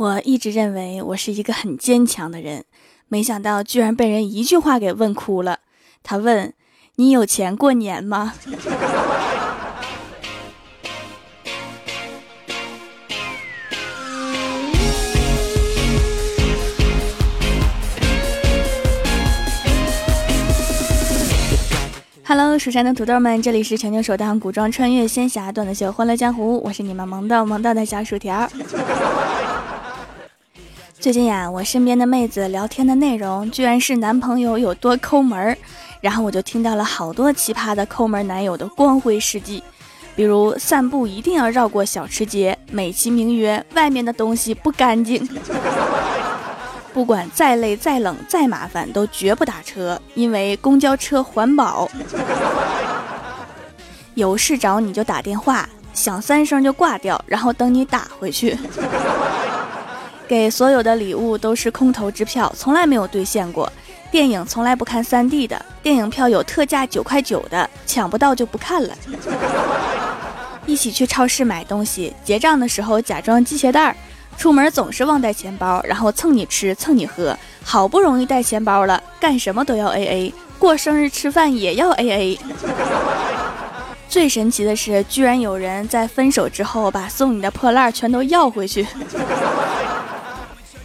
[0.00, 2.64] 我一直认为我是一个很坚强的人，
[3.08, 5.58] 没想到居然被人一句话给问哭了。
[6.02, 6.54] 他问
[6.96, 8.32] ：“你有钱过年吗？”
[22.24, 28.50] Hello，蜀山的土豆们，这里是全球首档古装穿越仙侠段子秀《欢乐江湖》，我是你们萌豆萌豆的小薯条。
[31.00, 35.56] 最近呀，我身边的妹子聊天的内容居然是男朋友有多抠门儿，
[36.02, 39.62] 然后我就听到了好多奇葩的抠门男友的光辉事迹，
[40.14, 45.26] 比如散步一定要绕过小吃街，美其名曰外面的东西不干净；
[46.92, 51.88] 不管再累再冷再麻烦都绝不打车，因为公交车环保；
[54.12, 58.54] 有事找你就打电话，响三声就挂掉，然后等你打回去。
[60.30, 63.68] 给所有的礼物都是空头支票，从来没有兑现过。
[64.12, 68.94] 电影从来不看三 D 的，电影票有特价九块九的，抢不到就不看了。
[70.66, 73.96] 一起去超市买东西，结账的时候假装系鞋带儿，
[74.38, 77.36] 出门总是忘带钱包，然后蹭你吃蹭你喝。
[77.64, 82.38] 好不容易带钱包了，干什么都要 AA，过生日吃饭也要 AA。
[84.08, 88.86] 最神奇的是，居然有人在分手之后把送你的破烂全都要回去。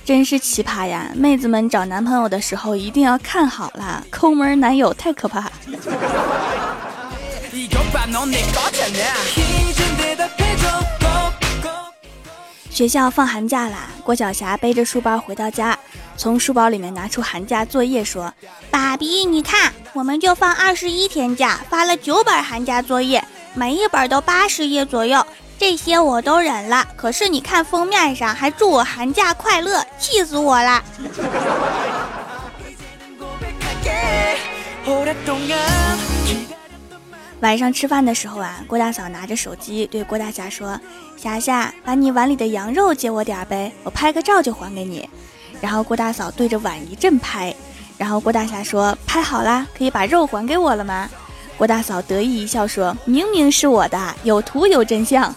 [0.06, 1.12] 真是奇葩呀！
[1.16, 5.52] 妹子们找男朋友的时候一定要看好了，抠门男友太可怕。
[12.70, 15.76] 学校放寒假啦，郭晓霞背着书包回到家，
[16.16, 18.32] 从书包里面拿出寒假作业，说
[18.70, 23.26] ：“爸比，你看，我们就放二十一天假，发了九本寒假作业，
[23.56, 25.26] 每一本都八十页左右。”
[25.58, 30.84] 这些我都忍了，可是你看封面上还祝我寒假快乐，气死我了！
[37.42, 40.80] 晚上吃饭的时候啊，郭大嫂拿着手机对郭大侠说
[41.18, 45.10] ：“霞霞，把你碗里的羊肉借我点呗，我拍个照就还给你。”
[45.62, 47.56] 然后郭大嫂对着碗一阵拍，
[47.98, 51.10] 然后郭大侠说：“拍好啦，可以把肉还给我了吗？”
[51.58, 55.34] 郭大嫂得意一笑，说：“明明是我的，有图有真相。”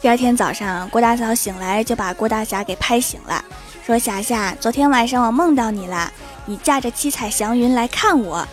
[0.00, 3.42] 第二天早上，郭大嫂醒来就把郭大侠给拍醒了，
[3.86, 6.12] 说：“霞霞，昨天晚上我梦到你了，
[6.44, 8.46] 你驾着七彩祥云来看我。”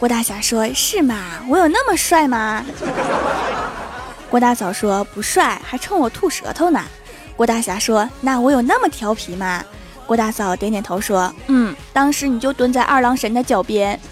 [0.00, 1.16] 郭大侠说：“是吗？
[1.48, 2.64] 我有那么帅吗？”
[4.28, 6.82] 郭大嫂说：“不帅，还冲我吐舌头呢。”
[7.36, 9.62] 郭大侠说：“那我有那么调皮吗？”
[10.06, 13.98] 郭大嫂点点头说：“嗯，当时你就蹲在二郎神的脚边。”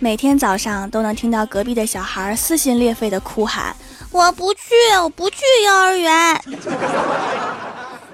[0.00, 3.74] 每天早上都能听到隔壁的小孩撕心裂肺的哭喊
[4.10, 4.60] ：“我不去，
[5.02, 6.40] 我不去幼儿园。”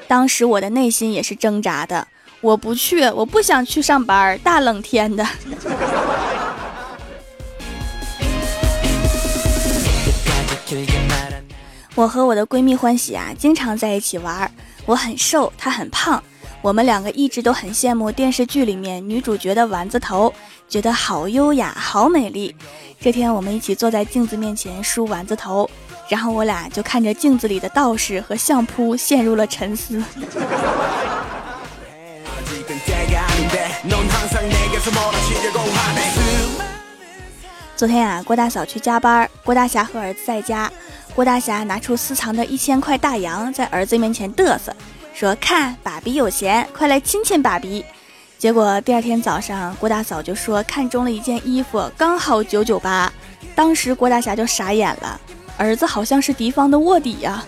[0.06, 2.06] 当时我的内心也是挣扎的。
[2.40, 5.26] 我不去，我不想去上班，大冷天的。
[11.94, 14.50] 我和我的闺蜜欢喜啊，经常在一起玩。
[14.86, 16.22] 我很瘦，她很胖，
[16.62, 20.32] 我们两个一直都很羡慕电视剧里面女主角的丸子头，
[20.66, 22.54] 觉得好优雅，好美丽。
[23.00, 25.68] 这天，我们一起坐在镜子面前梳丸子头，
[26.08, 30.02] 然后我俩就看着镜子里的道士和相扑，陷入了沉思。
[37.76, 40.70] 昨天啊，郭大嫂去加班，郭大侠和儿子在家。
[41.14, 44.76] 郭大侠拿出私藏的一千块大洋，在儿子面前嘚瑟，
[45.14, 47.82] 说：“看，爸比有钱，快来亲亲爸比。”
[48.38, 53.10] 结果第二天早上，郭大嫂就说看中了一件衣服，刚好九九八。
[53.54, 55.18] 当时郭大侠就傻眼了，
[55.56, 57.42] 儿子好像是敌方的卧底呀。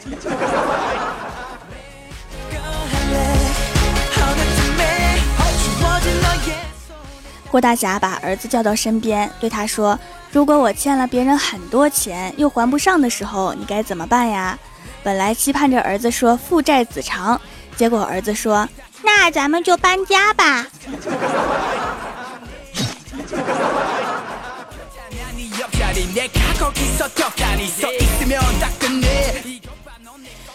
[7.52, 9.98] 郭大侠把儿子叫到身边，对他说
[10.32, 14.58] ：“如果我欠了别人很多钱又还不上的时候，你该怎么办呀？”
[15.04, 17.38] 本来期盼着儿子说“父债子偿”，
[17.76, 18.66] 结果儿子说
[19.04, 20.66] ：“那咱们就搬家吧。”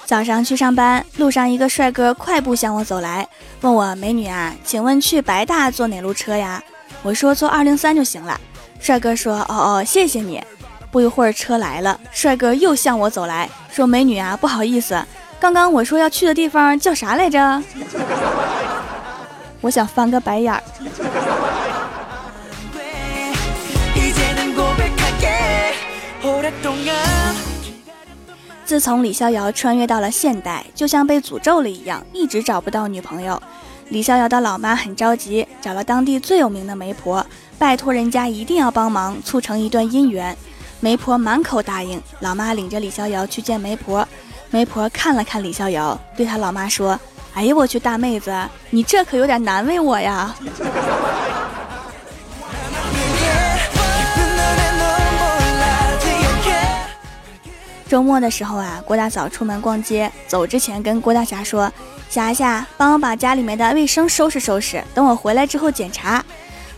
[0.07, 3.27] 早上去上班，路上一个帅哥快步向我走来，
[3.61, 6.63] 问我：“美女啊，请问去白大坐哪路车呀？”
[7.03, 8.39] 我说坐二零三就行了。
[8.79, 10.43] 帅哥说：“哦哦，谢谢你。”
[10.91, 15.03] 不一会儿车来了，帅哥又向我走来说：“美女啊，不好意思，
[15.39, 17.63] 刚刚我说要去的地方叫啥来着？
[19.61, 20.63] 我想翻个白眼儿。
[28.65, 33.41] 自从李逍遥穿越到了现代，就像被诅咒了一样，一直找不到女朋友。
[33.89, 37.25] 李逍遥的老妈很着急，找了当地最有名的媒婆，
[37.57, 40.35] 拜托人家一定要帮忙促成一段姻缘。
[40.79, 44.05] 媒婆满口答应，老妈领着李逍遥去见媒婆。
[44.49, 46.99] 媒婆看了看李逍遥，对他老妈说
[47.33, 48.31] ：“哎呀，我去，大妹子，
[48.69, 50.35] 你这可有点难为我呀。”
[57.87, 61.71] 周末的时候啊，郭大嫂出门逛街，走之前跟郭大侠说
[62.09, 66.23] ：“霞霞，帮我把家里面的卫生收拾收拾，等我回来之后检查。”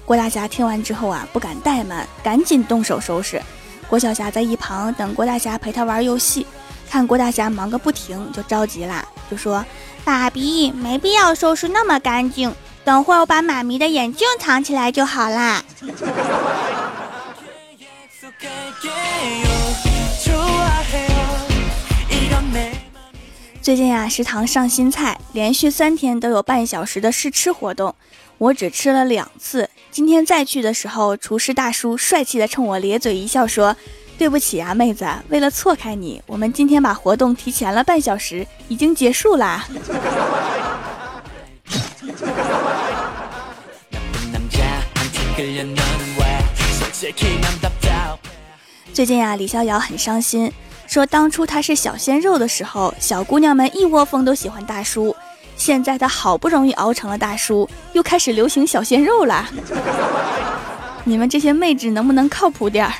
[0.05, 3.41] 郭大侠听完之后啊，不敢怠慢，赶紧动手收拾。
[3.87, 6.45] 郭小霞在一旁等郭大侠陪她玩游戏，
[6.89, 9.65] 看郭大侠忙个不停，就着急啦，就说
[10.05, 12.53] ：“爸比，没必要收拾那么干净，
[12.83, 15.63] 等会儿我把妈咪的眼镜藏起来就好啦。”
[23.69, 27.93] 最近呀，食堂上新菜，连续三天都有半小时的试吃活动，
[28.39, 29.69] 我只吃了两次。
[29.91, 33.75] 今天再去的时候，厨师大叔帅气的冲我咧嘴一笑，说
[34.17, 39.67] ：“对不起啊，妹子，为了错开你，我们今天把活动提前了半小时，已经结束啦。
[48.91, 50.51] ”最近啊，李逍遥很伤心。
[50.89, 55.15] 说当初他是小鲜肉的时候，小姑娘们一窝蜂都喜欢大叔。
[55.55, 59.47] 现在他好不容易熬成了大叔，又开始流行小鲜肉了。
[61.03, 62.93] 你们这些妹纸能不能靠谱点儿？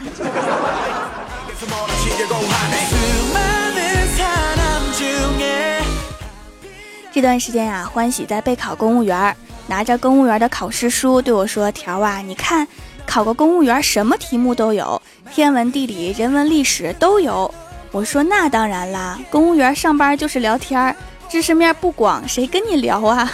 [7.11, 12.67] 这段时间呀，欢喜在备考公务员，拿着公务员的考试书对我说：“条啊，你看，
[13.07, 15.01] 考个公务员什么题目都有，
[15.33, 17.51] 天文、地理、人文、历史都有。”
[17.91, 20.95] 我说那当然啦，公务员上班就是聊天儿，
[21.27, 23.31] 知识面不广，谁跟你聊啊？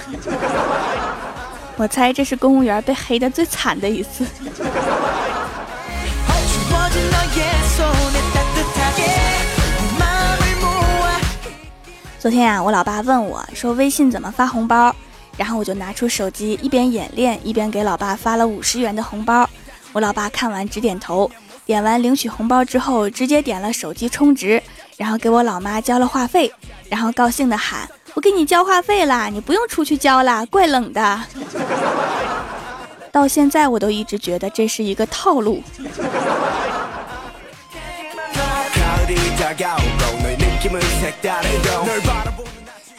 [1.75, 4.25] 我猜这是公务员被黑的最惨的一次。
[12.17, 14.95] 昨天呀，我老爸问我说微信怎么发红包，
[15.37, 19.47] 然后我就拿出手机一边演练一边给老爸发了五十元的红包。
[19.91, 21.29] 我老爸看完直点头。
[21.65, 24.61] 点完领取红包之后，直接点了手机充值，
[24.97, 26.51] 然后给我老妈交了话费，
[26.89, 31.21] 然后高兴的喊：“我给你交话费啦，你不用出去交啦，怪冷的。
[33.11, 35.63] ”到现在我都一直觉得这是一个套路。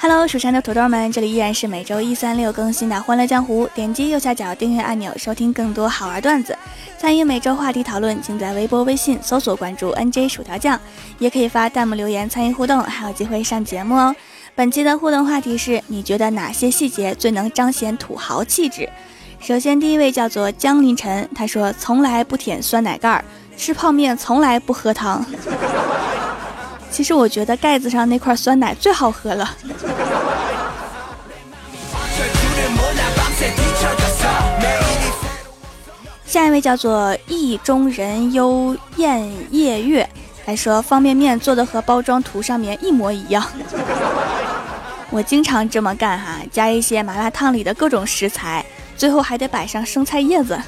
[0.08, 3.67] Hello，蜀山的土豆们，这里依然是每周一、三、六更新的《欢乐江湖》。
[3.75, 6.56] 点击右下角订阅按钮，收听更多好玩段子，
[6.97, 10.79] 参与每周话题讨论，请在微博、微信搜索关注 “nj 薯条酱”，
[11.19, 14.14] 也可以发弹幕留言参与互动，还有机会上节目哦。
[14.55, 18.88] 本期的互动话题是你觉得哪些细节最能彰显土豪气质？
[19.41, 23.25] 首先，第一位叫做江林晨，他说：“从来不舔酸奶盖儿，
[23.56, 25.26] 吃泡面从来不喝汤。
[26.88, 29.55] ”其实我觉得盖子上那块酸奶最好喝了。
[36.27, 40.06] 下一位叫做意中人幽燕夜月，
[40.45, 43.47] 还说方便面做的和包装图上面一模一样。
[45.11, 48.67] 我经常这么干哈，加一些麻辣烫里的各种食材，
[48.97, 50.61] 最后还得摆上生菜叶子。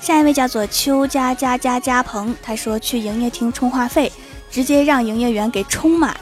[0.00, 4.10] 下一位叫做邱家家家家鹏，他说去营业厅充话费，
[4.50, 6.16] 直接让营业员给充满。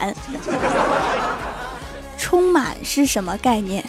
[2.33, 3.85] 充满是什么概念？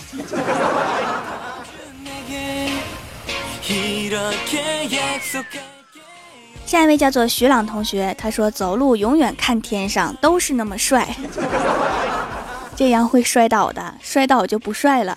[6.67, 11.17] 下一位叫做徐朗同学，他说走路永远看天上，都是那么帅，
[12.77, 15.17] 这样会摔倒的，摔倒就不帅了。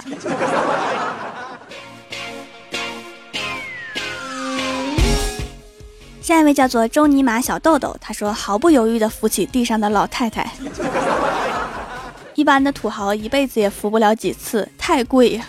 [6.22, 10.50] 下一位叫做周尼玛小豆豆，他说毫不犹豫的扶起地上的老太太。
[12.38, 15.42] 一般的土豪一辈子也扶不了几次，太贵。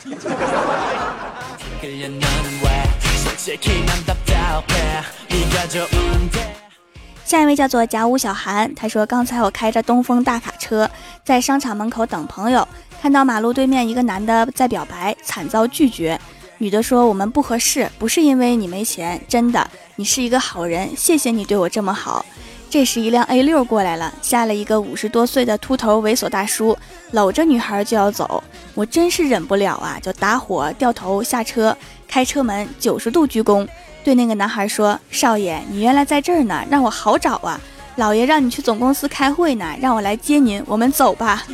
[7.26, 10.90] 下一位叫做甲午小韩，他说刚才我开着东风大卡车
[11.23, 12.66] 在商场门口等朋友，
[13.02, 16.18] 看到马路对面一个男的在表白，惨遭拒绝。
[16.57, 19.71] 女的说我们不合适，不是因为你没钱，真的。
[19.97, 22.25] 你是一个好人，谢谢你对我这么好。
[22.70, 26.76] 这时，一辆 A 六过来了，下了一个五十多岁的秃头猥琐大叔，
[27.12, 28.44] 搂着女孩就要走。
[28.75, 31.75] 我真是忍不了啊，就打火掉头下车，
[32.06, 33.66] 开车门九十度鞠躬，
[34.04, 37.58] 对那个男孩说：“少爷，你原来在这儿呢，让我好找啊。
[37.96, 41.44] 老爷让你去总公司开会呢，让我来接您，我们走吧。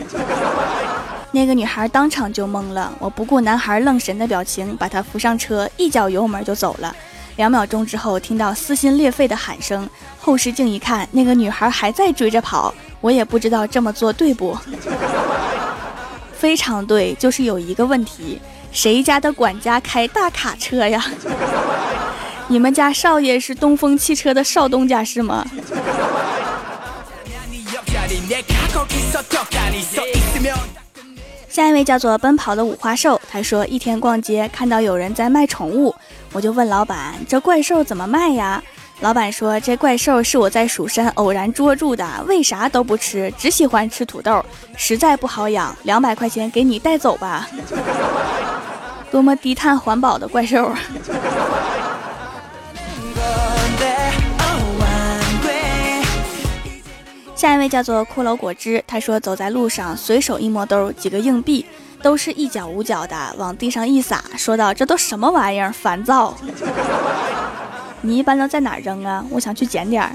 [1.30, 6.94] ”那个女孩当场就懵了，我不顾男孩愣神的表情，把他扶上车，一脚油门就走了。
[7.36, 9.88] 两秒钟之后，听到撕心裂肺的喊声，
[10.20, 12.74] 后视镜一看，那个女孩还在追着跑。
[13.00, 14.56] 我也不知道这么做对不？
[16.32, 21.04] 非常对，就是有一个问题，谁家的管家开大卡车呀？
[22.48, 25.44] 你们家少爷是东风汽车的少东家是吗？
[31.54, 35.94] 下一位叫做奔跑的五花兽，他说一天逛街看到有人在卖宠物，
[36.32, 38.60] 我就问老板这怪兽怎么卖呀？
[39.02, 44.44] 老板说这怪兽是我在蜀山偶然捉住的，为啥都不吃，只喜欢吃土豆，
[44.76, 47.48] 实在不好养，两百块钱给你带走吧。
[49.12, 50.78] 多么低碳环保的怪兽啊！
[57.44, 61.62] 下一位叫做骷髅果汁，他说走在路上随手一摸兜，几个硬币
[62.02, 65.70] 都是一角五角的，往地上一撒，说道：“这都什么玩意儿？
[65.70, 66.34] 烦躁！
[68.00, 69.22] 你一般都在哪扔啊？
[69.28, 70.10] 我想去捡点儿。”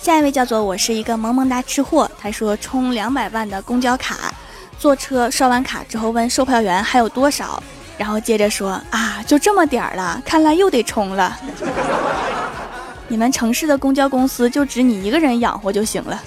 [0.00, 4.32] 下一位叫做我是一个萌萌哒吃货，他说充两百万的公交卡，
[4.78, 7.60] 坐车刷完卡之后问售票员还有多少。
[7.98, 11.38] 然后接着说啊，就这么点儿了，看来又得充了。
[13.08, 16.22] 你们城市的公交公司就只你一个人养活就行了。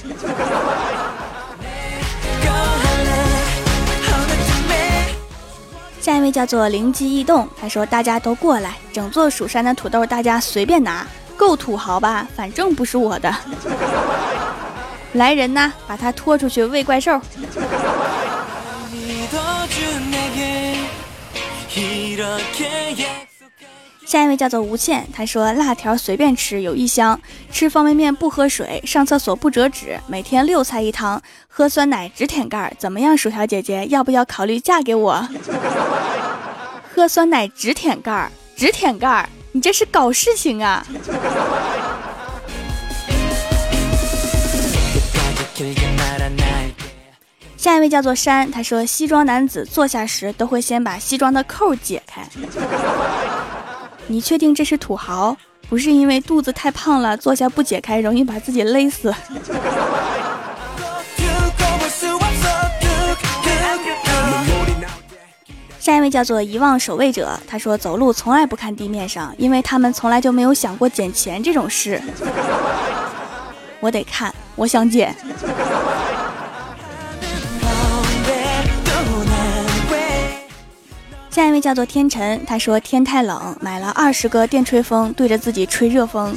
[6.00, 11.04] 下一位叫做灵机一动，他说大家都过来，整座蜀山的土豆大家随便拿，
[11.36, 12.28] 够土豪吧？
[12.36, 13.36] 反正不是我的。
[15.14, 17.20] 来人呐，把他拖出去喂怪兽。
[24.06, 27.20] 下一位叫做吴倩，她说辣条随便吃有一箱，
[27.52, 35.28] 吃方便面不喝水，上厕所不折纸，每天六菜一汤，喝酸奶只舔盖儿，怎么样，薯条姐姐要不要考虑嫁给我？
[36.94, 40.86] 喝酸奶只舔盖儿，只舔盖儿，你这是搞事情啊！
[47.66, 52.22] 下一位叫做山，他说西装男子坐下时都会先把西装的扣解开。
[54.06, 55.36] 你确定这是土豪？
[55.68, 59.12] 不是因为肚子太胖了，坐下不解开容易把自己勒死。
[65.80, 72.00] 下一位叫做遗忘守卫者，他说走路从来不看地面上，因为他们从来就没有想过捡钱这种事。
[73.80, 75.16] 我得看，我想捡。
[81.36, 86.34] 下一位叫做天辰，他说天太冷，买了二十个电吹风，对着自己吹热风。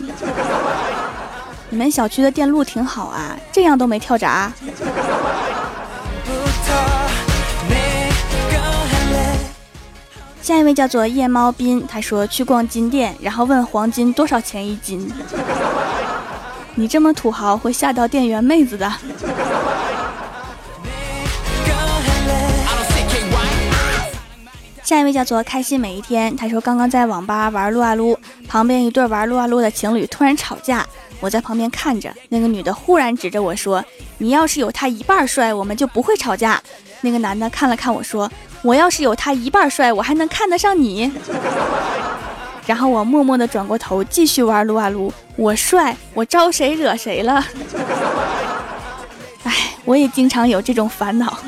[1.70, 4.52] 你们小区的电路挺好啊，这样都没跳闸。
[10.42, 15.08] 下一位叫做夜猫斌，他说去逛金店，然后问黄金多少钱一斤。
[16.74, 18.92] 你这么土豪，会吓到店员妹子的。
[24.88, 28.18] 下一位叫做开心每一天，他说刚刚在网吧玩撸啊撸，
[28.48, 30.82] 旁边一对玩撸啊撸的情侣突然吵架，
[31.20, 33.84] 我在旁边看着，那个女的忽然指着我说
[34.16, 36.58] ：“你要是有他一半帅，我们就不会吵架。”
[37.02, 38.32] 那个男的看了看我说
[38.64, 41.12] ：“我要是有他一半帅，我还能看得上你？”
[42.64, 47.44] 然后我默默地转过头继续玩撸啊撸，我帅，我招谁惹谁了？
[49.44, 49.52] 哎，
[49.84, 51.38] 我也经常有这种烦恼。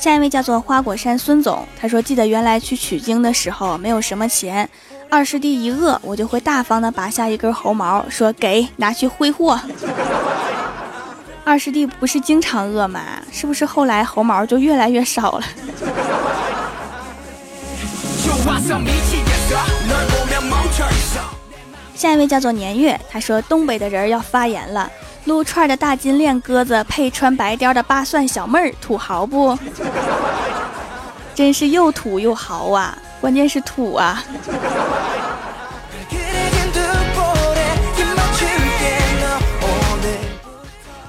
[0.00, 4.66] 下一位叫做花果山孙总，他说：“记得原来去取经的时候没有什么钱，
[5.10, 9.60] 二师弟一饿，我就会大方的拔下一根猴毛，说给拿去挥霍。
[11.44, 13.02] 二师弟不是经常饿吗？
[13.30, 15.44] 是不是后来猴毛就越来越少了？”
[21.94, 24.90] 下一位叫做年月，他说：“东北的人要发言了。”
[25.24, 29.56] 撸串的大金链鸽子配穿白貂的八蒜小妹儿，土豪不？
[31.34, 32.96] 真是又土又豪啊！
[33.20, 34.22] 关键是土啊！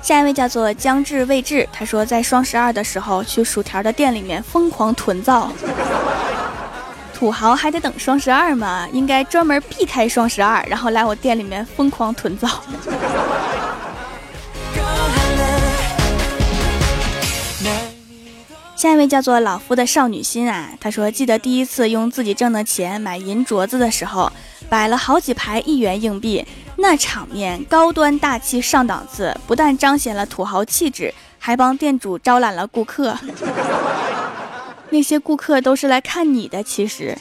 [0.01, 5.49] 下一位叫做将至未至，他说在双十二的时候去薯条的店里面疯狂囤造。
[7.13, 8.87] 土豪还得等双十二吗？
[8.91, 12.49] 应该专门避开双十二，然后来我店里面疯狂囤造。
[18.81, 24.31] 下一位叫做老夫的少女心啊，他说记得第一次用自己挣的钱买银镯子的时候，
[24.69, 26.43] 摆了好几排一元硬币，
[26.77, 33.15] 那场面高端大气上档次，不但彰显了土豪气质，还帮店主招揽了顾客。
[34.89, 37.15] 那些顾客都是来看你的，其实。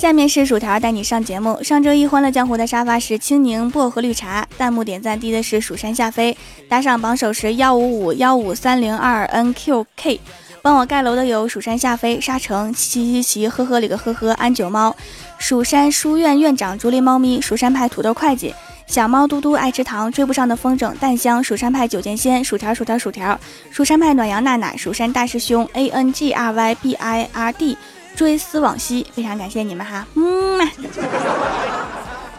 [0.00, 1.62] 下面是薯条带你上节目。
[1.62, 6.34] 上周一欢乐江湖的沙发是青柠薄荷绿茶，弹幕点赞低的是蜀山下飞，
[6.70, 10.18] 打赏榜首是幺五五幺五三零二 nqk，
[10.62, 14.96] 帮我盖楼的有蜀山下飞、沙城、七七七、呵呵里个呵呵、安九猫、
[15.36, 18.54] 蜀山书院院长、竹林猫咪、蜀山派土豆会计。
[18.86, 23.38] 小猫嘟嘟爱吃糖，追不上的风筝，淡香，蜀山派九剑仙，薯条薯条薯条，
[23.70, 27.76] 蜀山派暖阳娜娜，蜀山大师兄 A N G R Y B I R D，
[28.14, 30.70] 追思往昔，非常感谢你们哈，嗯嘛。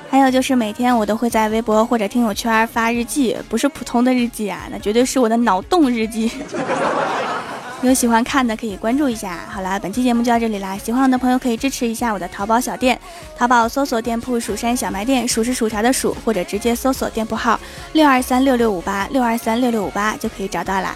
[0.09, 6.29] 还有就是每天我都会在微博或者听友圈发日记，不是普通的日记啊，那绝对是我的脑洞日记。
[7.81, 9.39] 有喜欢看的可以关注一下。
[9.49, 10.77] 好了，本期节目就到这里啦。
[10.77, 12.99] 喜欢我的朋友可以支持一下我的淘宝小店，
[13.35, 17.59] 淘宝搜索店铺“蜀山小卖店”，数是薯条的数，或者直接搜索店铺号
[17.93, 20.95] 六二三六六五八六二三六六五八就可以找到啦。